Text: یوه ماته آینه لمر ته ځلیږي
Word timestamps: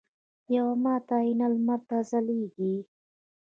یوه 0.55 0.73
ماته 0.83 1.13
آینه 1.21 1.47
لمر 1.53 1.79
ته 1.89 1.97
ځلیږي 2.09 2.73